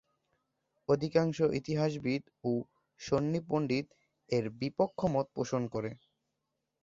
তবে 0.03 0.89
অধিকাংশ 0.89 1.37
ইতিহাসবিদ 1.59 2.21
ও 2.43 2.51
সুন্নি 2.99 3.39
পণ্ডিত 3.47 3.87
এর 4.29 4.45
বিপক্ষ 4.59 4.99
মত 5.13 5.27
পোষণ 5.35 5.61
করেন। 5.73 5.95